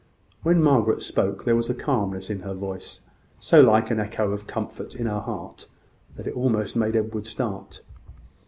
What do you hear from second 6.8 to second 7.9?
Edward start.